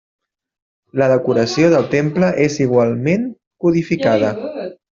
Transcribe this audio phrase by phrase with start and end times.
[1.01, 3.31] La decoració del temple és igualment
[3.67, 4.37] codificada.